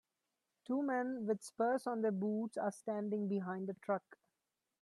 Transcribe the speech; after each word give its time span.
Two 0.65 0.81
men 0.81 1.27
with 1.27 1.43
spurs 1.43 1.85
on 1.85 2.01
their 2.01 2.09
boots 2.11 2.57
are 2.57 2.71
standing 2.71 3.27
behind 3.27 3.69
a 3.69 3.75
truck. 3.75 4.17